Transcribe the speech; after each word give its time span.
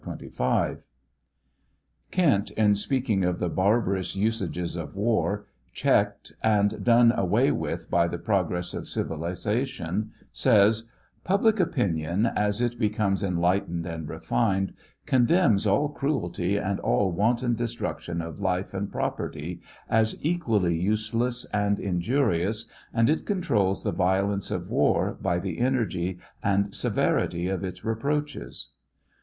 ■ 0.07 0.85
Kent, 2.09 2.49
in 2.57 2.75
speaking 2.75 3.23
of 3.23 3.37
the 3.37 3.49
barbarous 3.49 4.15
usages 4.15 4.75
of 4.75 4.95
war, 4.95 5.45
checked 5.73 6.33
and 6.41 6.83
done 6.83 7.13
away 7.15 7.51
with 7.51 7.87
by 7.91 8.07
the 8.07 8.17
progress 8.17 8.73
of 8.73 8.89
civilization, 8.89 10.09
says: 10.33 10.89
"Public 11.23 11.59
opinion, 11.59 12.25
as 12.25 12.61
it 12.61 12.79
becomes 12.79 13.21
enlightened 13.21 13.85
and 13.85 14.09
refined, 14.09 14.73
condemns 15.05 15.67
all 15.67 15.87
cruelty 15.89 16.57
and 16.57 16.79
all 16.79 17.13
wantori 17.15 17.55
destruction 17.55 18.23
of 18.23 18.39
life 18.41 18.73
and 18.73 18.91
property 18.91 19.61
as 19.87 20.17
equally 20.25 20.75
useless 20.75 21.45
and 21.53 21.79
injurious, 21.79 22.67
and 22.91 23.07
it 23.07 23.23
controls 23.23 23.83
the 23.83 23.91
violence 23.91 24.49
of 24.49 24.71
war, 24.71 25.15
by 25.21 25.37
the 25.37 25.59
energy 25.59 26.17
and 26.41 26.73
severity 26.73 27.47
of 27.49 27.63
its 27.63 27.85
reproaches." 27.85 28.71